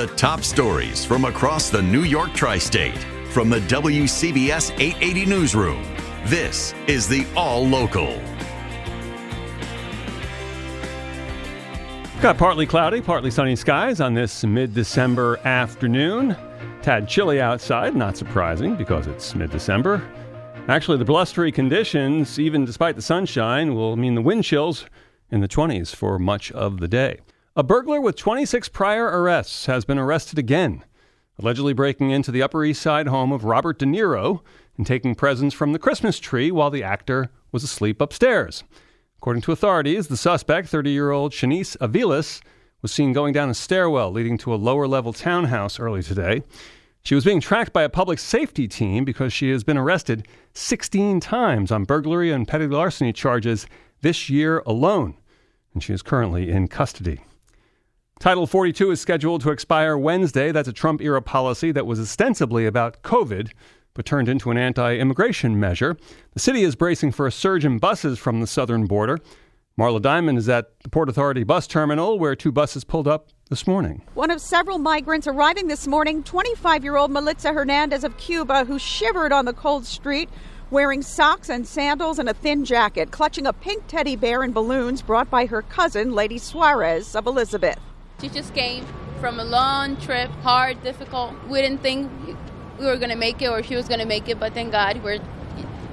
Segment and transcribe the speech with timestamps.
[0.00, 2.96] The top stories from across the New York tri state
[3.32, 5.82] from the WCBS 880 Newsroom.
[6.24, 8.18] This is the All Local.
[12.22, 16.34] Got partly cloudy, partly sunny skies on this mid December afternoon.
[16.80, 20.02] Tad chilly outside, not surprising because it's mid December.
[20.66, 24.86] Actually, the blustery conditions, even despite the sunshine, will mean the wind chills
[25.30, 27.18] in the 20s for much of the day.
[27.56, 30.84] A burglar with 26 prior arrests has been arrested again,
[31.36, 34.42] allegedly breaking into the Upper East Side home of Robert De Niro
[34.76, 38.62] and taking presents from the Christmas tree while the actor was asleep upstairs.
[39.18, 42.40] According to authorities, the suspect, 30 year old Shanice Aviles,
[42.82, 46.44] was seen going down a stairwell leading to a lower level townhouse early today.
[47.02, 51.18] She was being tracked by a public safety team because she has been arrested 16
[51.18, 53.66] times on burglary and petty larceny charges
[54.02, 55.16] this year alone,
[55.74, 57.24] and she is currently in custody.
[58.20, 60.52] Title 42 is scheduled to expire Wednesday.
[60.52, 63.50] That's a Trump era policy that was ostensibly about COVID,
[63.94, 65.96] but turned into an anti immigration measure.
[66.34, 69.20] The city is bracing for a surge in buses from the southern border.
[69.78, 73.66] Marla Diamond is at the Port Authority bus terminal where two buses pulled up this
[73.66, 74.02] morning.
[74.12, 78.78] One of several migrants arriving this morning, 25 year old Melitza Hernandez of Cuba, who
[78.78, 80.28] shivered on the cold street
[80.70, 85.00] wearing socks and sandals and a thin jacket, clutching a pink teddy bear and balloons
[85.00, 87.80] brought by her cousin, Lady Suarez of Elizabeth.
[88.20, 88.84] She just came
[89.20, 91.32] from a long trip, hard, difficult.
[91.48, 92.10] We didn't think
[92.78, 94.72] we were going to make it or she was going to make it, but thank
[94.72, 95.20] God we're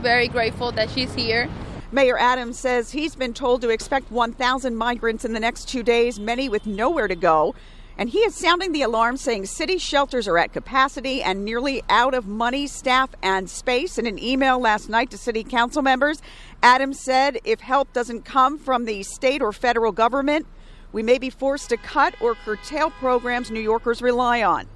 [0.00, 1.48] very grateful that she's here.
[1.92, 6.18] Mayor Adams says he's been told to expect 1,000 migrants in the next two days,
[6.18, 7.54] many with nowhere to go.
[7.98, 12.12] And he is sounding the alarm, saying city shelters are at capacity and nearly out
[12.12, 13.96] of money, staff, and space.
[13.96, 16.20] In an email last night to city council members,
[16.62, 20.46] Adams said if help doesn't come from the state or federal government,
[20.96, 24.66] we may be forced to cut or curtail programs New Yorkers rely on.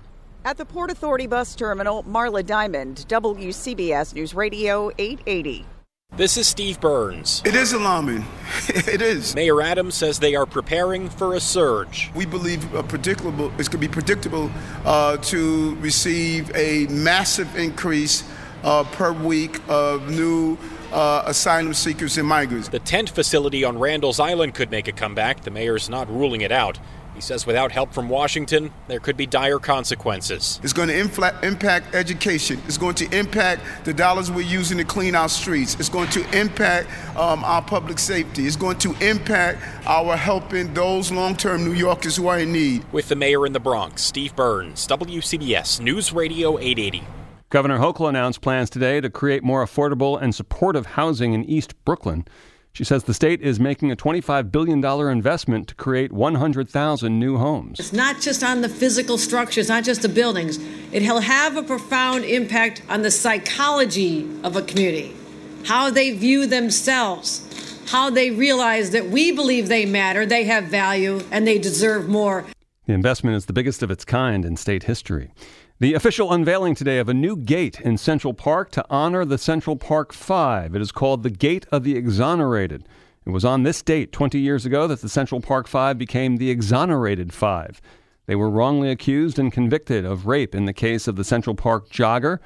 [0.44, 5.64] At the Port Authority bus terminal, Marla Diamond, WCBS News Radio 880.
[6.16, 7.40] This is Steve Burns.
[7.46, 8.26] It is alarming.
[8.68, 9.34] it is.
[9.34, 12.10] Mayor Adams says they are preparing for a surge.
[12.14, 14.50] We believe a predictable, it's going to be predictable
[14.84, 18.24] uh, to receive a massive increase
[18.62, 20.56] uh, per week of new
[20.92, 22.68] uh, asylum seekers and migrants.
[22.68, 25.42] The tent facility on Randall's Island could make a comeback.
[25.42, 26.78] The mayor's not ruling it out.
[27.14, 30.60] He says without help from Washington, there could be dire consequences.
[30.62, 32.62] It's going to infla- impact education.
[32.66, 35.76] It's going to impact the dollars we're using to clean our streets.
[35.78, 36.88] It's going to impact
[37.18, 38.46] um, our public safety.
[38.46, 42.90] It's going to impact our helping those long term New Yorkers who are in need.
[42.92, 47.19] With the mayor in the Bronx, Steve Burns, WCBS News Radio 880.
[47.50, 52.24] Governor Hochul announced plans today to create more affordable and supportive housing in East Brooklyn.
[52.72, 57.80] She says the state is making a $25 billion investment to create 100,000 new homes.
[57.80, 60.60] It's not just on the physical structures, not just the buildings.
[60.92, 65.12] It'll have a profound impact on the psychology of a community,
[65.64, 67.44] how they view themselves,
[67.90, 72.44] how they realize that we believe they matter, they have value, and they deserve more.
[72.86, 75.32] The investment is the biggest of its kind in state history.
[75.80, 79.76] The official unveiling today of a new gate in Central Park to honor the Central
[79.76, 80.76] Park Five.
[80.76, 82.86] It is called the Gate of the Exonerated.
[83.24, 86.50] It was on this date 20 years ago that the Central Park Five became the
[86.50, 87.80] Exonerated Five.
[88.26, 91.88] They were wrongly accused and convicted of rape in the case of the Central Park
[91.88, 92.40] jogger,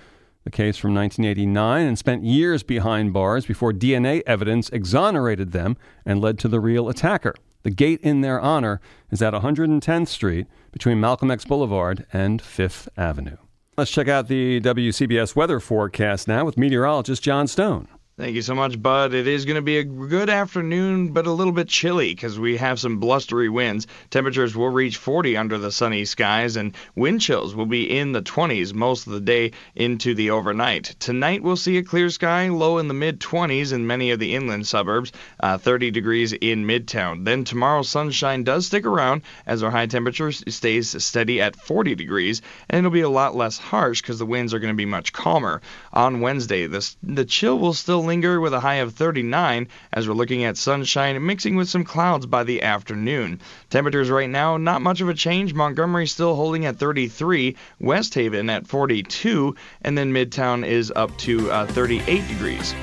[0.44, 6.20] the case from 1989, and spent years behind bars before DNA evidence exonerated them and
[6.20, 7.34] led to the real attacker.
[7.64, 8.78] The gate in their honor
[9.10, 13.38] is at 110th Street between Malcolm X Boulevard and Fifth Avenue.
[13.78, 17.88] Let's check out the WCBS weather forecast now with meteorologist John Stone.
[18.16, 19.12] Thank you so much, Bud.
[19.12, 22.58] It is going to be a good afternoon, but a little bit chilly because we
[22.58, 23.88] have some blustery winds.
[24.08, 28.22] Temperatures will reach 40 under the sunny skies, and wind chills will be in the
[28.22, 30.94] 20s most of the day into the overnight.
[31.00, 34.36] Tonight, we'll see a clear sky, low in the mid 20s in many of the
[34.36, 37.24] inland suburbs, uh, 30 degrees in Midtown.
[37.24, 42.42] Then tomorrow, sunshine does stick around as our high temperature stays steady at 40 degrees,
[42.70, 45.12] and it'll be a lot less harsh because the winds are going to be much
[45.12, 45.60] calmer.
[45.92, 50.14] On Wednesday, this, the chill will still linger with a high of 39 as we're
[50.14, 53.40] looking at sunshine mixing with some clouds by the afternoon.
[53.70, 55.54] Temperatures right now, not much of a change.
[55.54, 61.50] Montgomery still holding at 33, West Haven at 42, and then Midtown is up to
[61.50, 62.74] uh, 38 degrees.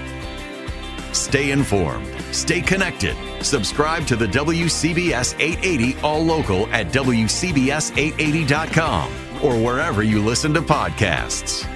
[1.14, 2.08] Stay informed.
[2.32, 3.16] Stay connected.
[3.42, 9.12] Subscribe to the WCBS 880 All Local at WCBS880.com
[9.44, 11.68] or wherever you listen to podcasts.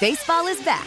[0.00, 0.86] Baseball is back,